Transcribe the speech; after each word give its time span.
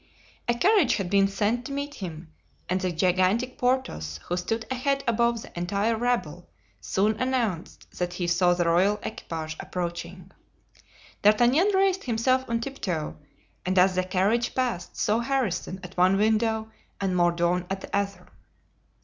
A 0.47 0.55
carriage 0.55 0.95
had 0.95 1.11
been 1.11 1.27
sent 1.27 1.63
to 1.65 1.71
meet 1.71 1.93
him, 1.93 2.33
and 2.67 2.81
the 2.81 2.91
gigantic 2.91 3.59
Porthos, 3.59 4.19
who 4.25 4.35
stood 4.35 4.65
a 4.71 4.73
head 4.73 5.03
above 5.05 5.43
the 5.43 5.55
entire 5.55 5.95
rabble, 5.95 6.49
soon 6.79 7.19
announced 7.21 7.87
that 7.99 8.13
he 8.13 8.25
saw 8.25 8.55
the 8.55 8.65
royal 8.65 8.97
equipage 9.03 9.55
approaching. 9.59 10.31
D'Artagnan 11.21 11.69
raised 11.75 12.05
himself 12.05 12.45
on 12.49 12.61
tiptoe, 12.61 13.15
and 13.63 13.77
as 13.77 13.93
the 13.93 14.03
carriage 14.03 14.55
passed, 14.55 14.97
saw 14.97 15.19
Harrison 15.19 15.79
at 15.83 15.95
one 15.95 16.17
window 16.17 16.71
and 16.99 17.15
Mordaunt 17.15 17.67
at 17.69 17.81
the 17.81 17.95
other. 17.95 18.25